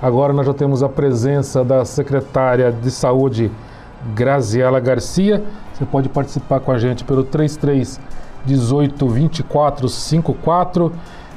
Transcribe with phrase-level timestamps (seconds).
[0.00, 3.50] Agora nós já temos a presença da secretária de Saúde,
[4.14, 5.42] Graziela Garcia.
[5.72, 8.00] Você pode participar com a gente pelo 33
[8.46, 10.92] 18 24 54.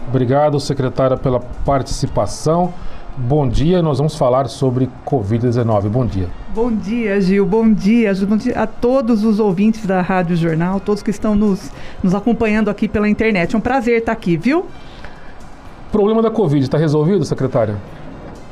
[0.08, 2.72] Obrigado, secretária, pela participação.
[3.18, 5.90] Bom dia, nós vamos falar sobre Covid-19.
[5.90, 6.28] Bom dia.
[6.54, 7.46] Bom dia, Gil.
[7.46, 8.14] Bom dia.
[8.26, 11.72] Bom dia a todos os ouvintes da Rádio Jornal, todos que estão nos,
[12.04, 13.56] nos acompanhando aqui pela internet.
[13.56, 14.60] É um prazer estar aqui, viu?
[14.60, 17.76] O problema da Covid está resolvido, secretária?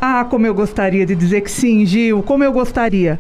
[0.02, 3.20] Ah, como eu gostaria de dizer que sim, Gil, como eu gostaria.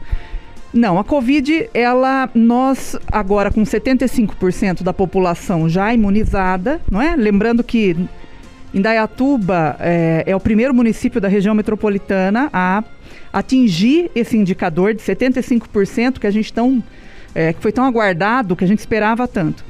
[0.73, 7.15] Não, a Covid, ela, nós agora com 75% da população já imunizada, não é?
[7.15, 7.97] Lembrando que
[8.73, 12.83] Indaiatuba é, é o primeiro município da região metropolitana a
[13.33, 16.83] atingir esse indicador de 75% que a gente tão,
[17.33, 19.65] é, que foi tão aguardado, que a gente esperava tanto.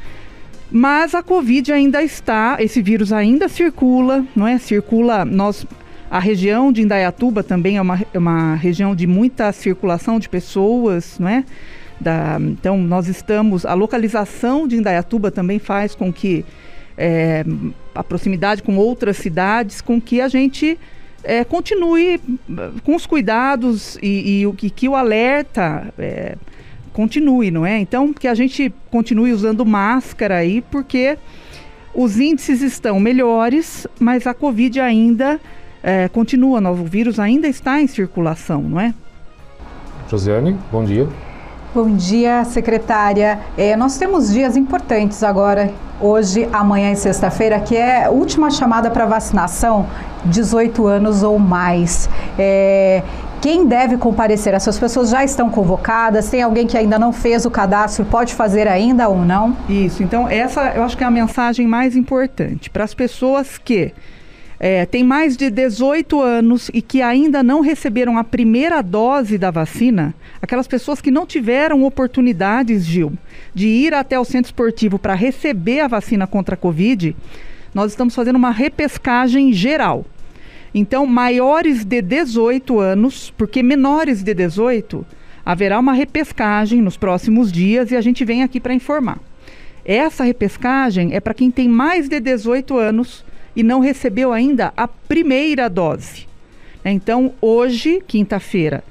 [0.70, 4.58] Mas a Covid ainda está, esse vírus ainda circula, não é?
[4.58, 5.66] Circula, nós
[6.10, 11.20] a região de Indaiatuba também é uma, é uma região de muita circulação de pessoas,
[11.20, 11.44] não é?
[12.00, 13.66] Da, então, nós estamos.
[13.66, 16.46] A localização de Indaiatuba também faz com que
[16.98, 17.46] é,
[17.94, 20.80] a proximidade com outras cidades, com que a gente
[21.24, 22.20] é, continue
[22.84, 26.36] com os cuidados e, e o que, que o alerta é,
[26.92, 27.78] continue, não é?
[27.78, 31.18] Então, que a gente continue usando máscara aí, porque
[31.94, 35.40] os índices estão melhores, mas a Covid ainda
[35.84, 38.94] é, continua, o vírus ainda está em circulação, não é?
[40.10, 41.08] Josiane, bom dia.
[41.74, 43.40] Bom dia, secretária.
[43.56, 45.72] É, nós temos dias importantes agora,
[46.02, 49.86] hoje, amanhã e sexta-feira, que é a última chamada para vacinação,
[50.26, 52.10] 18 anos ou mais.
[52.40, 53.04] É,
[53.40, 54.56] quem deve comparecer?
[54.56, 56.28] Essas pessoas já estão convocadas?
[56.30, 58.04] Tem alguém que ainda não fez o cadastro?
[58.04, 59.56] Pode fazer ainda ou não?
[59.70, 60.02] Isso.
[60.02, 63.94] Então, essa eu acho que é a mensagem mais importante para as pessoas que
[64.60, 69.50] é, tem mais de 18 anos e que ainda não receberam a primeira dose da
[69.50, 73.14] vacina, aquelas pessoas que não tiveram oportunidades, Gil,
[73.54, 77.16] de ir até o centro esportivo para receber a vacina contra a Covid,
[77.74, 80.06] nós estamos fazendo uma repescagem geral.
[80.74, 85.06] Então, maiores de 18 anos, porque menores de 18,
[85.46, 89.20] haverá uma repescagem nos próximos dias e a gente vem aqui para informar.
[89.86, 93.26] Essa repescagem é para quem tem mais de 18 anos
[93.60, 96.26] e não recebeu ainda a primeira dose.
[96.86, 98.82] Então, hoje, quinta-feira,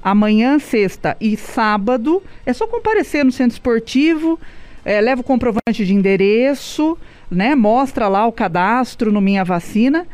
[0.00, 4.38] amanhã, sexta e sábado, é só comparecer no centro esportivo,
[4.84, 6.96] é, leva o comprovante de endereço,
[7.28, 10.06] né, mostra lá o cadastro no Minha Vacina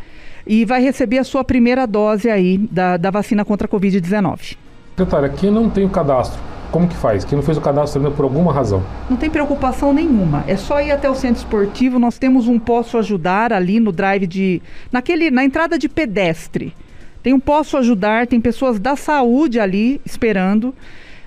[0.47, 4.57] e vai receber a sua primeira dose aí da, da vacina contra a Covid-19.
[4.97, 6.41] Secretária, quem não tem o cadastro,
[6.71, 7.25] como que faz?
[7.25, 8.83] Quem não fez o cadastro ainda por alguma razão?
[9.09, 10.45] Não tem preocupação nenhuma.
[10.47, 11.99] É só ir até o centro esportivo.
[11.99, 14.63] Nós temos um posso ajudar ali no drive de.
[14.93, 16.75] naquele, na entrada de pedestre.
[17.23, 20.75] Tem um posso ajudar, tem pessoas da saúde ali esperando,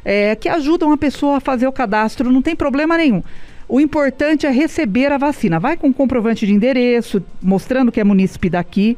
[0.05, 3.21] é, que ajudam a pessoa a fazer o cadastro, não tem problema nenhum.
[3.67, 5.59] O importante é receber a vacina.
[5.59, 8.97] Vai com comprovante de endereço, mostrando que é munícipe daqui,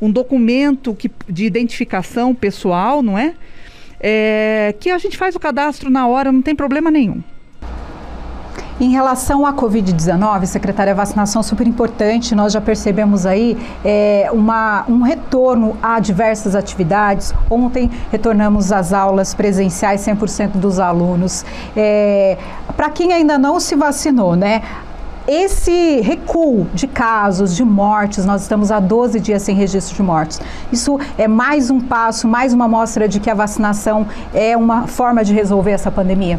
[0.00, 3.34] um documento que, de identificação pessoal, não é?
[4.06, 7.22] É, que a gente faz o cadastro na hora, não tem problema nenhum.
[8.78, 12.34] Em relação à Covid-19, secretária, a vacinação é super importante.
[12.34, 17.32] Nós já percebemos aí é, uma, um retorno a diversas atividades.
[17.48, 21.46] Ontem retornamos às aulas presenciais, 100% dos alunos.
[21.76, 22.36] É,
[22.76, 24.60] Para quem ainda não se vacinou, né?
[25.26, 30.40] Esse recuo de casos, de mortes, nós estamos há 12 dias sem registro de mortes.
[30.70, 35.24] Isso é mais um passo, mais uma mostra de que a vacinação é uma forma
[35.24, 36.38] de resolver essa pandemia?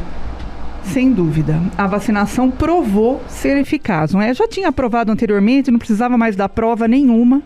[0.84, 1.60] Sem dúvida.
[1.78, 4.14] A vacinação provou ser eficaz.
[4.14, 4.34] Não é?
[4.34, 7.42] Já tinha aprovado anteriormente, não precisava mais dar prova nenhuma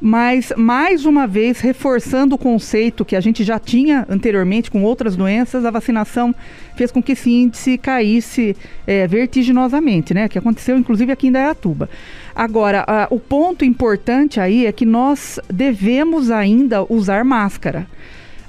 [0.00, 5.16] mas mais uma vez reforçando o conceito que a gente já tinha anteriormente com outras
[5.16, 6.34] doenças, a vacinação
[6.76, 8.56] fez com que esse índice caísse
[8.86, 10.28] é, vertiginosamente, né?
[10.28, 11.90] Que aconteceu inclusive aqui em Dayatuba.
[12.34, 17.86] Agora, a, o ponto importante aí é que nós devemos ainda usar máscara.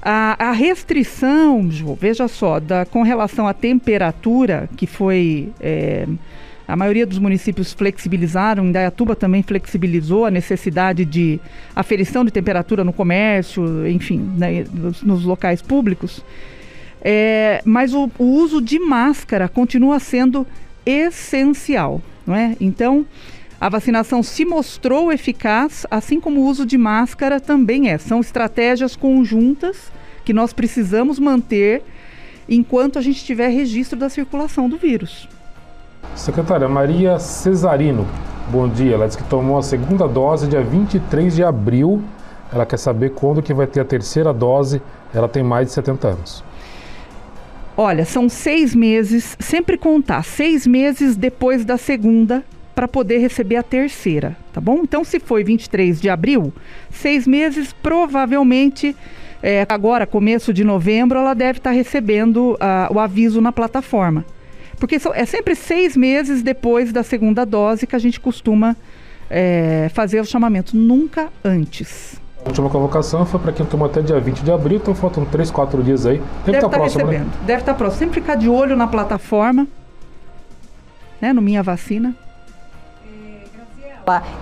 [0.02, 1.68] A, a restrição,
[2.00, 6.06] veja só, da, com relação à temperatura que foi é,
[6.70, 11.40] a maioria dos municípios flexibilizaram, Indaiatuba também flexibilizou a necessidade de
[11.74, 16.24] aferição de temperatura no comércio, enfim, né, nos, nos, locais públicos.
[17.02, 20.46] É, mas o, o uso de máscara continua sendo
[20.86, 22.56] essencial, não é?
[22.60, 23.04] Então,
[23.60, 27.98] a vacinação se mostrou eficaz, assim como o uso de máscara também é.
[27.98, 29.90] São estratégias conjuntas
[30.24, 31.82] que nós precisamos manter
[32.48, 35.28] enquanto a gente tiver registro da circulação do vírus.
[36.14, 38.06] Secretária Maria Cesarino,
[38.50, 38.94] bom dia.
[38.94, 42.02] Ela disse que tomou a segunda dose dia 23 de abril
[42.52, 44.82] ela quer saber quando que vai ter a terceira dose,
[45.14, 46.44] ela tem mais de 70 anos.
[47.76, 52.44] Olha, são seis meses, sempre contar, seis meses depois da segunda
[52.74, 54.80] para poder receber a terceira, tá bom?
[54.82, 56.52] Então, se foi 23 de abril,
[56.90, 58.96] seis meses, provavelmente,
[59.42, 64.24] é, agora, começo de novembro, ela deve estar tá recebendo uh, o aviso na plataforma.
[64.80, 68.74] Porque é sempre seis meses depois da segunda dose que a gente costuma
[69.28, 72.18] é, fazer o chamamento, nunca antes.
[72.42, 75.50] A última convocação foi para quem tomou até dia 20 de abril, então faltam 3,
[75.50, 76.22] 4 dias aí.
[76.46, 77.12] Deve, estar tá próximo, né?
[77.12, 77.34] recebendo.
[77.34, 77.46] Né?
[77.46, 77.98] Deve estar tá próximo.
[77.98, 79.68] Sempre ficar de olho na plataforma,
[81.20, 82.16] né, no Minha Vacina.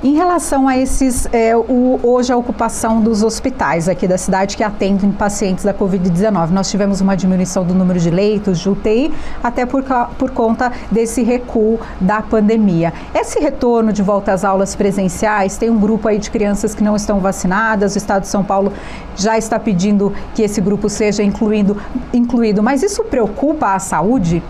[0.02, 4.62] Em relação a esses, é, o, hoje a ocupação dos hospitais aqui da cidade que
[4.62, 9.12] atendem pacientes da Covid-19, nós tivemos uma diminuição do número de leitos de UTI,
[9.42, 9.82] até por,
[10.18, 12.92] por conta desse recuo da pandemia.
[13.14, 16.96] Esse retorno de volta às aulas presenciais, tem um grupo aí de crianças que não
[16.96, 18.72] estão vacinadas, o Estado de São Paulo
[19.16, 21.76] já está pedindo que esse grupo seja incluído,
[22.12, 24.42] incluído mas isso preocupa a saúde?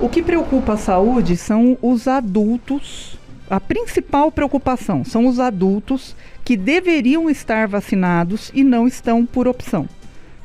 [0.00, 3.17] O que preocupa a saúde são os adultos
[3.50, 6.14] a principal preocupação são os adultos
[6.44, 9.88] que deveriam estar vacinados e não estão por opção.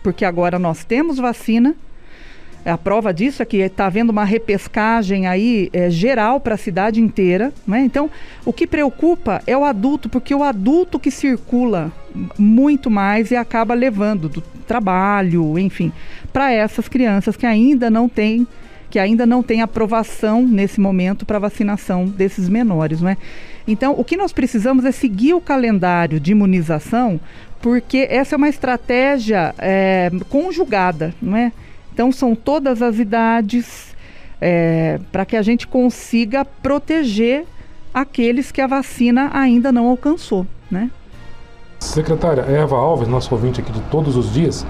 [0.02, 1.76] Porque agora nós temos vacina.
[2.66, 7.02] A prova disso é que está havendo uma repescagem aí é, geral para a cidade
[7.02, 7.52] inteira.
[7.68, 7.82] Né?
[7.82, 8.10] Então,
[8.46, 11.92] o que preocupa é o adulto, porque o adulto que circula
[12.38, 15.92] muito mais e acaba levando do trabalho, enfim,
[16.32, 18.48] para essas crianças que ainda não têm
[18.94, 23.18] que ainda não tem aprovação nesse momento para vacinação desses menores, não é?
[23.68, 27.20] Então, o que nós precisamos é seguir o calendário de imunização,
[27.60, 31.52] porque essa é uma estratégia é, conjugada, não é?
[31.92, 33.96] Então, são todas as idades
[34.40, 37.46] é, para que a gente consiga proteger
[37.92, 40.92] aqueles que a vacina ainda não alcançou, né?
[41.80, 44.64] Secretária Eva Alves, nosso ouvinte aqui de todos os dias,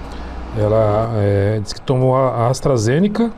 [0.58, 3.30] ela é, disse que tomou a AstraZeneca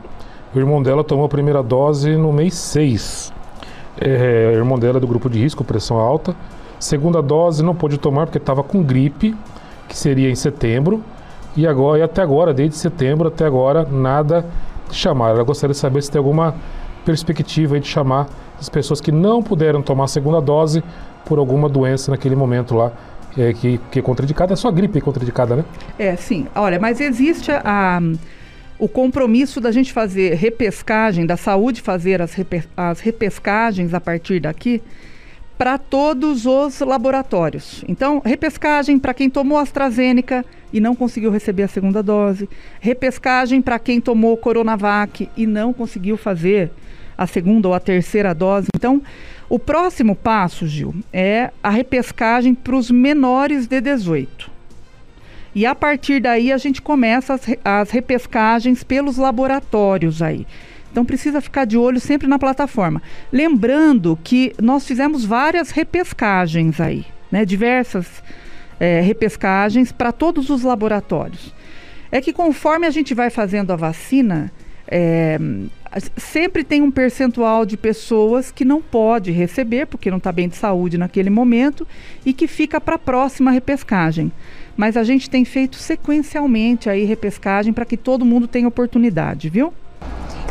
[0.56, 3.30] o irmão dela tomou a primeira dose no mês 6.
[4.00, 6.34] É, o irmão dela é do grupo de risco, pressão alta.
[6.78, 9.36] Segunda dose não pôde tomar porque estava com gripe,
[9.86, 11.02] que seria em setembro.
[11.54, 14.46] E agora, e até agora, desde setembro até agora, nada
[14.88, 15.30] de chamar.
[15.30, 16.54] Ela gostaria de saber se tem alguma
[17.04, 18.26] perspectiva de chamar
[18.58, 20.82] as pessoas que não puderam tomar a segunda dose
[21.26, 22.92] por alguma doença naquele momento lá,
[23.36, 24.54] é, que, que é contraindicada.
[24.54, 25.64] É só gripe é contraindicada, né?
[25.98, 26.46] É, sim.
[26.54, 28.00] Olha, mas existe a
[28.78, 34.40] o compromisso da gente fazer repescagem, da saúde fazer as, repe, as repescagens a partir
[34.40, 34.82] daqui
[35.56, 37.82] para todos os laboratórios.
[37.88, 43.78] Então, repescagem para quem tomou AstraZeneca e não conseguiu receber a segunda dose, repescagem para
[43.78, 46.70] quem tomou Coronavac e não conseguiu fazer
[47.16, 48.68] a segunda ou a terceira dose.
[48.76, 49.02] Então,
[49.48, 54.55] o próximo passo, Gil, é a repescagem para os menores de 18.
[55.56, 60.46] E a partir daí a gente começa as, as repescagens pelos laboratórios aí.
[60.92, 63.00] Então precisa ficar de olho sempre na plataforma.
[63.32, 67.46] Lembrando que nós fizemos várias repescagens aí, né?
[67.46, 68.22] Diversas
[68.78, 71.54] é, repescagens para todos os laboratórios.
[72.12, 74.52] É que conforme a gente vai fazendo a vacina,
[74.86, 75.38] é,
[76.18, 80.56] sempre tem um percentual de pessoas que não pode receber, porque não está bem de
[80.56, 81.88] saúde naquele momento,
[82.26, 84.30] e que fica para a próxima repescagem
[84.76, 89.72] mas a gente tem feito sequencialmente aí repescagem para que todo mundo tenha oportunidade, viu?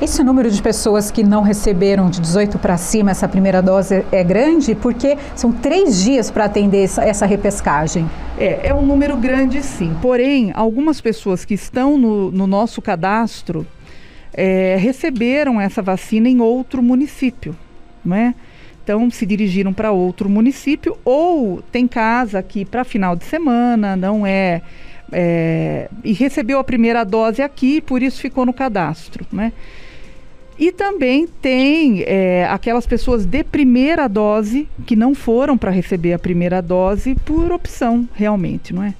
[0.02, 4.24] Esse número de pessoas que não receberam de 18 para cima essa primeira dose é
[4.26, 8.10] grande porque são três dias para atender essa, essa, repescagem.
[8.38, 9.96] É, é um número grande sim.
[10.02, 13.66] Porém, algumas pessoas que estão no, no nosso cadastro
[14.34, 17.56] é, receberam essa vacina em outro município,
[18.04, 18.36] não é?
[18.86, 24.28] Então se dirigiram para outro município ou tem casa aqui para final de semana, não
[24.28, 24.62] é,
[25.12, 29.52] é, e recebeu a primeira dose aqui, por isso ficou no cadastro, né?
[30.58, 36.20] E também tem é, aquelas pessoas de primeira dose que não foram para receber a
[36.20, 38.94] primeira dose por opção, realmente, não é?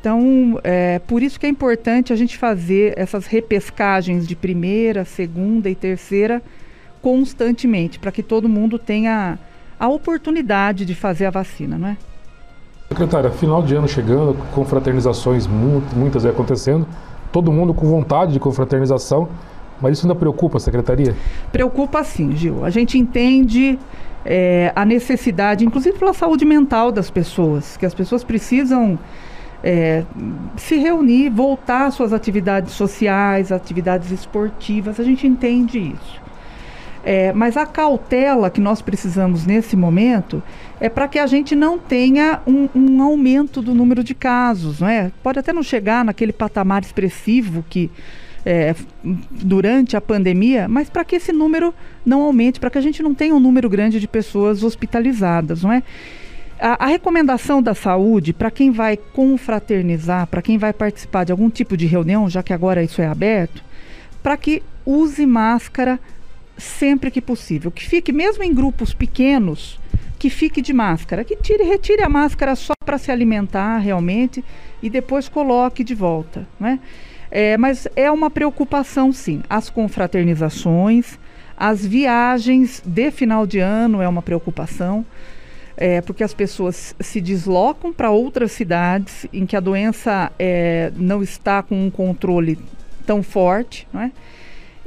[0.00, 5.68] Então, é por isso que é importante a gente fazer essas repescagens de primeira, segunda
[5.68, 6.40] e terceira
[7.00, 9.38] constantemente, para que todo mundo tenha
[9.78, 11.96] a oportunidade de fazer a vacina, não é?
[12.88, 16.86] Secretária, final de ano chegando, confraternizações muitas acontecendo,
[17.30, 19.28] todo mundo com vontade de confraternização,
[19.80, 21.14] mas isso ainda preocupa a Secretaria?
[21.52, 22.64] Preocupa sim, Gil.
[22.64, 23.78] A gente entende
[24.24, 28.98] é, a necessidade, inclusive pela saúde mental das pessoas, que as pessoas precisam
[29.62, 30.04] é,
[30.56, 36.27] se reunir, voltar às suas atividades sociais, atividades esportivas, a gente entende isso.
[37.04, 40.42] É, mas a cautela que nós precisamos nesse momento
[40.80, 44.88] é para que a gente não tenha um, um, aumento do número de casos, não
[44.88, 45.10] é?
[45.22, 47.90] Pode até não chegar naquele patamar expressivo que
[48.44, 48.74] é,
[49.30, 51.74] durante a pandemia, mas para que esse número
[52.04, 55.72] não aumente, para que a gente não tenha um número grande de pessoas hospitalizadas, não
[55.72, 55.82] é?
[56.60, 61.48] A, a recomendação da saúde para quem vai confraternizar, para quem vai participar de algum
[61.48, 63.62] tipo de reunião, já que agora isso é aberto,
[64.22, 66.00] para que use máscara
[66.58, 69.78] sempre que possível, que fique mesmo em grupos pequenos,
[70.18, 74.44] que fique de máscara, que tire, retire a máscara só para se alimentar realmente
[74.82, 76.80] e depois coloque de volta, né?
[77.30, 79.42] É, mas é uma preocupação, sim.
[79.48, 81.18] As confraternizações,
[81.56, 85.04] as viagens de final de ano é uma preocupação,
[85.76, 91.22] é, porque as pessoas se deslocam para outras cidades em que a doença é, não
[91.22, 92.58] está com um controle
[93.06, 94.10] tão forte, não é?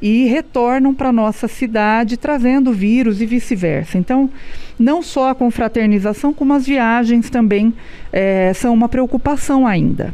[0.01, 3.97] E retornam para nossa cidade trazendo vírus e vice-versa.
[3.97, 4.29] Então,
[4.79, 7.73] não só a confraternização, como as viagens também
[8.11, 10.13] é, são uma preocupação ainda.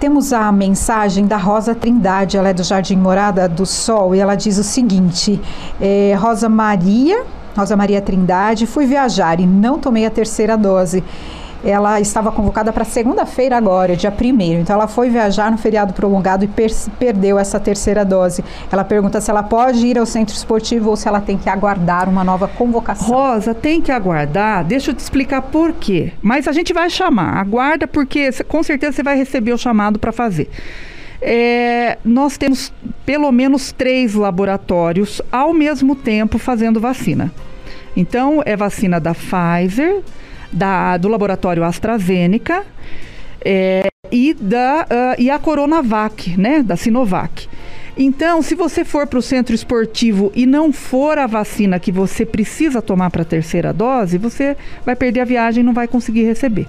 [0.00, 4.34] Temos a mensagem da Rosa Trindade, ela é do Jardim Morada do Sol, e ela
[4.34, 5.40] diz o seguinte:
[5.80, 7.22] é, Rosa Maria,
[7.56, 11.04] Rosa Maria Trindade, fui viajar e não tomei a terceira dose
[11.64, 16.44] ela estava convocada para segunda-feira agora, dia 1 Então ela foi viajar no feriado prolongado
[16.44, 18.44] e per perdeu essa terceira dose.
[18.70, 22.08] Ela pergunta se ela pode ir ao centro esportivo ou se ela tem que aguardar
[22.08, 23.06] uma nova convocação.
[23.08, 24.64] Rosa, tem que aguardar.
[24.64, 26.12] Deixa eu te explicar por quê.
[26.20, 27.38] Mas a gente vai chamar.
[27.38, 30.48] Aguarda porque com certeza você vai receber o chamado para fazer.
[31.20, 32.72] É, nós temos
[33.06, 37.32] pelo menos três laboratórios ao mesmo tempo fazendo vacina.
[37.96, 40.02] Então, é vacina da Pfizer,
[40.52, 42.64] da, do laboratório AstraZeneca
[43.44, 47.48] é, e, da, uh, e a Coronavac, né, da Sinovac.
[47.96, 52.24] Então, se você for para o centro esportivo e não for a vacina que você
[52.24, 56.24] precisa tomar para a terceira dose, você vai perder a viagem e não vai conseguir
[56.24, 56.66] receber.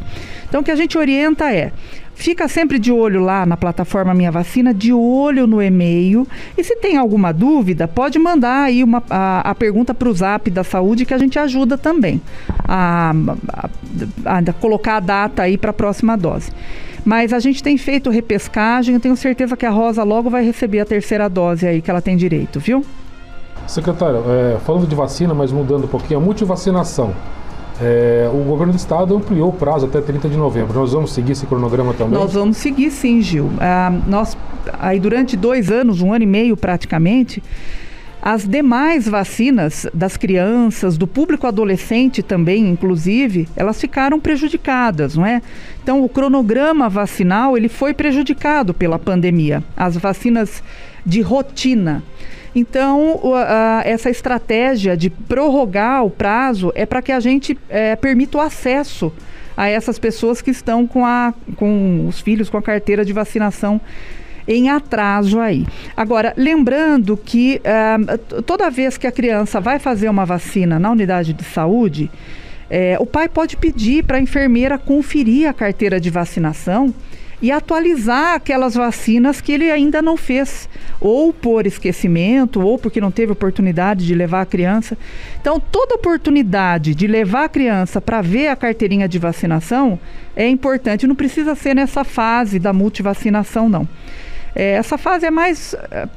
[0.48, 1.72] Então, o que a gente orienta é
[2.15, 6.27] Fica sempre de olho lá na plataforma Minha Vacina, de olho no e-mail.
[6.58, 10.50] E se tem alguma dúvida, pode mandar aí uma, a, a pergunta para o Zap
[10.50, 12.22] da Saúde que a gente ajuda também
[12.67, 13.13] a,
[14.25, 16.51] a, a colocar a data aí para a próxima dose.
[17.05, 20.79] Mas a gente tem feito repescagem, eu tenho certeza que a Rosa logo vai receber
[20.79, 22.86] a terceira dose aí que ela tem direito, viu?
[23.67, 27.13] Secretário, é, falando de vacina, mas mudando um pouquinho, a multivacinação.
[27.82, 30.74] É, o governo do estado ampliou o prazo até 30 de novembro.
[30.80, 32.18] Nós vamos seguir esse cronograma também?
[32.18, 33.50] Nós vamos seguir sim, Gil.
[33.60, 34.38] Ah, nós,
[34.80, 37.42] aí durante dois anos, um ano e meio praticamente,
[38.25, 45.42] as demais vacinas das crianças, do público adolescente também, inclusive, elas ficaram prejudicadas, não é?
[45.84, 49.62] Então, o cronograma vacinal ele foi prejudicado pela pandemia.
[49.75, 50.63] As vacinas
[51.06, 52.01] de rotina.
[52.55, 53.19] Então,
[53.83, 59.12] essa estratégia de prorrogar o prazo é para que a gente é, permita o acesso
[59.57, 63.79] a essas pessoas que estão com, a, com os filhos com a carteira de vacinação
[64.48, 65.65] em atraso aí.
[65.95, 71.33] Agora, lembrando que uh, toda vez que a criança vai fazer uma vacina na unidade
[71.33, 72.12] de saúde,
[72.69, 76.93] é, o pai pode pedir para a enfermeira conferir a carteira de vacinação
[77.43, 80.69] e atualizar aquelas vacinas que ele ainda não fez,
[81.01, 84.97] ou por esquecimento, ou porque não teve oportunidade de levar a criança.
[85.41, 90.00] Então, toda oportunidade de levar a criança para ver a carteirinha de vacinação
[90.38, 91.05] é importante.
[91.05, 93.85] Não precisa ser nessa fase da multivacinação, não.
[94.55, 96.07] É, essa fase é mais é,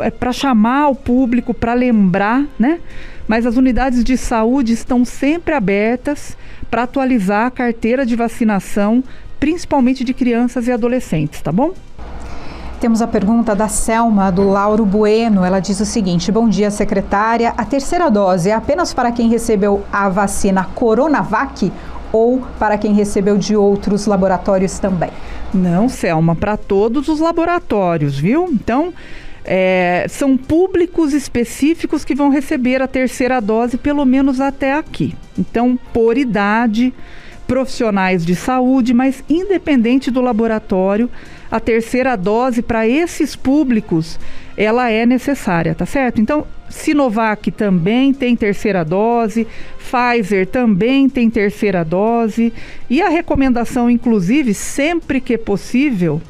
[0.00, 2.78] é para chamar o público, para lembrar, né?
[3.26, 6.36] Mas as unidades de saúde estão sempre abertas
[6.70, 9.02] para atualizar a carteira de vacinação
[9.44, 11.74] principalmente de crianças e adolescentes, tá bom?
[12.80, 15.44] Temos a pergunta da Selma, do Lauro Bueno.
[15.44, 17.52] Ela diz o seguinte: Bom dia, secretária.
[17.54, 21.70] A terceira dose é apenas para quem recebeu a vacina Coronavac
[22.10, 25.10] ou para quem recebeu de outros laboratórios também?
[25.52, 28.48] Não, Selma, para todos os laboratórios, viu?
[28.50, 28.94] Então,
[29.44, 35.14] é, são públicos específicos que vão receber a terceira dose, pelo menos até aqui.
[35.38, 36.94] Então, por idade
[37.46, 41.10] profissionais de saúde, mas independente do laboratório,
[41.50, 44.18] a terceira dose para esses públicos
[44.56, 46.20] ela é necessária, tá certo?
[46.20, 49.46] Então, Sinovac também tem terceira dose,
[49.78, 52.52] Pfizer também tem terceira dose
[52.88, 56.20] e a recomendação, inclusive, sempre que possível,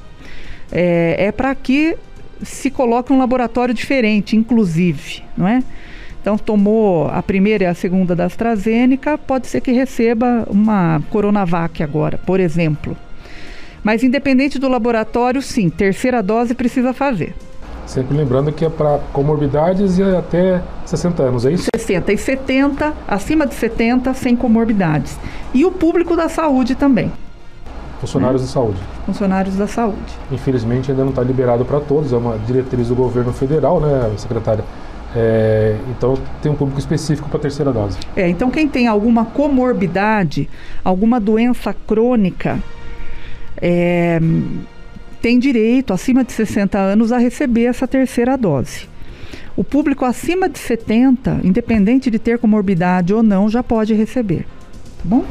[0.72, 1.96] é, é para que
[2.42, 5.62] se coloque um laboratório diferente, inclusive, não é?
[6.24, 11.82] Então, tomou a primeira e a segunda da AstraZeneca, pode ser que receba uma Coronavac
[11.82, 12.96] agora, por exemplo.
[13.82, 17.34] Mas, independente do laboratório, sim, terceira dose precisa fazer.
[17.84, 21.66] Sempre lembrando que é para comorbidades e até 60 anos, é isso?
[21.76, 25.18] 60 e 70, acima de 70, sem comorbidades.
[25.52, 27.12] E o público da saúde também.
[28.00, 28.46] Funcionários é.
[28.46, 28.78] de saúde.
[29.04, 30.18] Funcionários da saúde.
[30.32, 34.64] Infelizmente ainda não está liberado para todos, é uma diretriz do governo federal, né, secretária?
[35.16, 37.98] É, então tem um público específico para a terceira dose.
[38.16, 40.48] É, então quem tem alguma comorbidade,
[40.82, 42.58] alguma doença crônica,
[43.56, 44.20] é,
[45.22, 48.88] tem direito, acima de 60 anos, a receber essa terceira dose.
[49.56, 54.40] O público acima de 70, independente de ter comorbidade ou não, já pode receber.
[54.98, 55.24] Tá bom?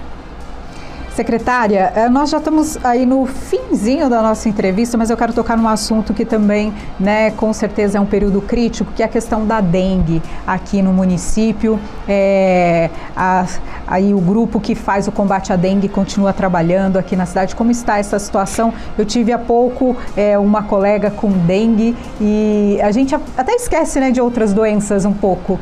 [1.15, 5.55] Secretária, eh, nós já estamos aí no finzinho da nossa entrevista, mas eu quero tocar
[5.55, 9.45] num assunto que também, né, com certeza é um período crítico, que é a questão
[9.45, 11.79] da dengue aqui no município.
[12.07, 13.45] É, a,
[13.85, 17.55] aí o grupo que faz o combate à dengue continua trabalhando aqui na cidade.
[17.55, 18.73] Como está essa situação?
[18.97, 24.09] Eu tive há pouco é, uma colega com dengue e a gente até esquece, né,
[24.09, 25.59] de outras doenças um pouco.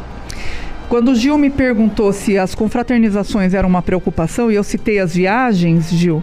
[0.92, 5.16] Quando o Gil me perguntou se as confraternizações eram uma preocupação e eu citei as
[5.16, 6.22] viagens, Gil,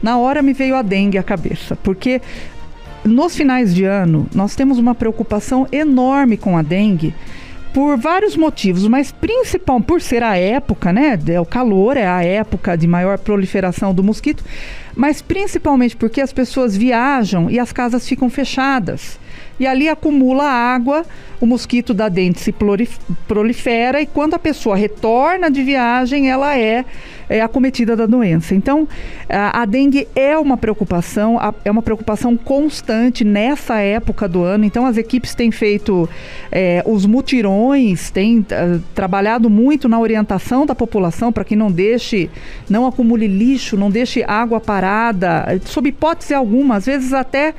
[0.00, 2.22] na hora me veio a dengue à cabeça, porque
[3.04, 7.12] nos finais de ano nós temos uma preocupação enorme com a dengue
[7.74, 11.18] por vários motivos, mas principal por ser a época, né?
[11.26, 14.44] É o calor, é a época de maior proliferação do mosquito,
[14.94, 19.18] mas principalmente porque as pessoas viajam e as casas ficam fechadas
[19.58, 21.04] e ali acumula água,
[21.40, 22.54] o mosquito da dente se
[23.26, 26.84] prolifera e quando a pessoa retorna de viagem, ela é,
[27.28, 28.54] é acometida da doença.
[28.54, 28.88] Então,
[29.28, 34.64] a, a dengue é uma preocupação, a, é uma preocupação constante nessa época do ano.
[34.64, 36.08] Então, as equipes têm feito
[36.50, 42.30] é, os mutirões, têm uh, trabalhado muito na orientação da população para que não deixe,
[42.68, 47.54] não acumule lixo, não deixe água parada, sob hipótese alguma, às vezes até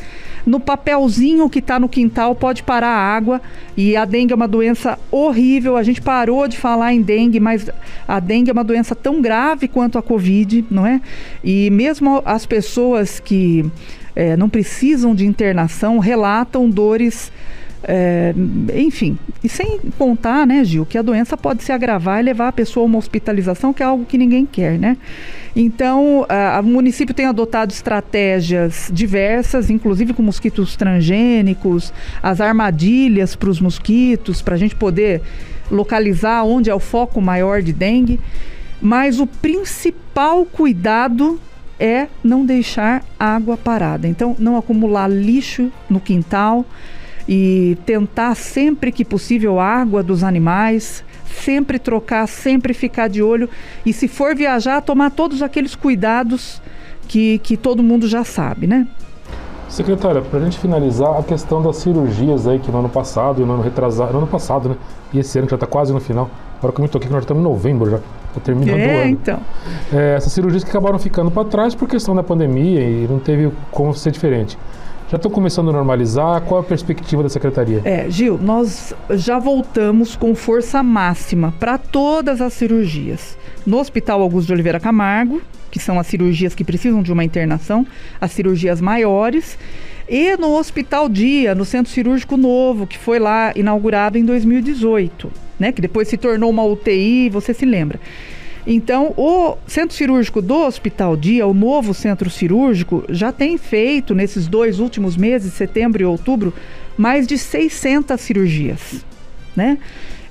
[0.45, 3.41] no papelzinho que está no quintal pode parar a água
[3.75, 5.75] e a dengue é uma doença horrível.
[5.75, 7.69] A gente parou de falar em dengue, mas
[8.07, 10.99] a dengue é uma doença tão grave quanto a Covid, não é?
[11.41, 13.65] E mesmo as pessoas que
[14.13, 17.31] é, não precisam de internação relatam dores
[17.83, 18.33] é,
[18.75, 22.51] enfim, e sem contar, né, Gil, que a doença pode se agravar e levar a
[22.51, 24.97] pessoa a uma hospitalização, que é algo que ninguém quer, né?
[25.55, 33.35] Então, a, a, o município tem adotado estratégias diversas, inclusive com mosquitos transgênicos, as armadilhas
[33.35, 35.21] para os mosquitos, para a gente poder
[35.69, 38.19] localizar onde é o foco maior de dengue.
[38.81, 41.39] Mas o principal cuidado
[41.79, 44.07] é não deixar água parada.
[44.07, 46.65] Então, não acumular lixo no quintal
[47.27, 53.49] e tentar sempre que possível água dos animais, sempre trocar, sempre ficar de olho
[53.85, 56.61] e se for viajar, tomar todos aqueles cuidados
[57.07, 58.87] que, que todo mundo já sabe, né?
[59.69, 63.45] Secretária, para a gente finalizar, a questão das cirurgias aí que no ano passado e
[63.45, 64.77] no ano retrasado, no ano passado, né?
[65.13, 66.29] E esse ano já está quase no final.
[66.57, 67.99] Agora que eu me toquei que nós estamos em novembro já,
[68.37, 69.09] está terminando é, o ano.
[69.09, 69.39] então.
[69.93, 73.51] É, essas cirurgias que acabaram ficando para trás por questão da pandemia e não teve
[73.71, 74.57] como ser diferente
[75.09, 76.41] já estão começando a normalizar?
[76.41, 77.81] Qual a perspectiva da secretaria?
[77.85, 83.37] É, Gil, nós já voltamos com força máxima para todas as cirurgias.
[83.65, 87.87] No Hospital Augusto de Oliveira Camargo, que são as cirurgias que precisam de uma internação,
[88.19, 89.57] as cirurgias maiores,
[90.09, 95.71] e no Hospital Dia, no Centro Cirúrgico Novo, que foi lá inaugurado em 2018, né,
[95.71, 97.99] que depois se tornou uma UTI, você se lembra.
[98.69, 104.45] Então, o centro cirúrgico do Hospital Dia, o novo centro cirúrgico, já tem feito nesses
[104.45, 106.53] dois últimos meses, setembro e outubro,
[106.97, 109.05] mais de 600 cirurgias,
[109.55, 109.77] né?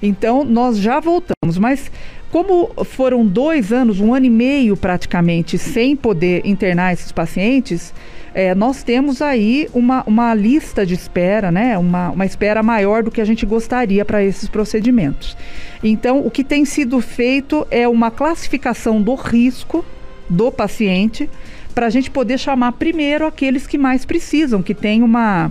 [0.02, 1.90] Então, nós já voltamos, mas
[2.30, 7.94] como foram dois anos, um ano e meio praticamente, sem poder internar esses pacientes,
[8.36, 11.78] é, nós temos aí uma, uma lista de espera, né?
[11.78, 15.34] Uma, uma espera maior do que a gente gostaria para esses procedimentos.
[15.82, 19.82] Então, o que tem sido feito é uma classificação do risco
[20.28, 21.30] do paciente
[21.74, 25.50] para a gente poder chamar primeiro aqueles que mais precisam, que têm uma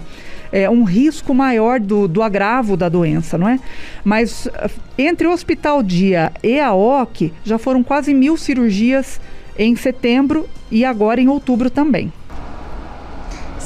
[0.52, 3.60] é, um risco maior do, do agravo da doença, não é?
[4.04, 4.48] Mas
[4.96, 9.20] entre o Hospital Dia e a OC já foram quase mil cirurgias
[9.58, 12.14] em setembro e agora em outubro também.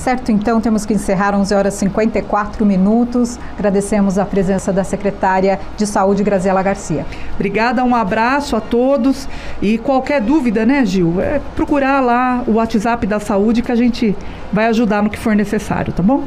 [0.09, 3.37] Certo, então temos que encerrar 11 horas e 54 minutos.
[3.55, 7.05] Agradecemos a presença da secretária de Saúde, Graziela Garcia.
[7.35, 9.29] Obrigada, um abraço a todos
[9.61, 11.21] e qualquer dúvida, né, Gil?
[11.21, 14.17] É procurar lá o WhatsApp da saúde que a gente
[14.51, 16.23] vai ajudar no que for necessário, tá bom?